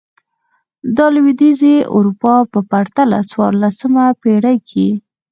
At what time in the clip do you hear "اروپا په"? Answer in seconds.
1.95-2.59